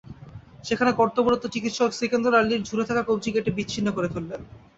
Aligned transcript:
সেখানে 0.63 0.91
কর্তব্যরত 0.93 1.43
চিকিৎসক 1.53 1.89
সেকেন্দর 1.93 2.33
আলীর 2.33 2.61
ঝুলে 2.63 2.83
থাকা 2.89 3.03
কব্জি 3.03 3.29
কেটে 3.31 3.51
বিচ্ছিন্ন 3.57 3.87
করে 3.91 4.09
ফেলেন। 4.13 4.41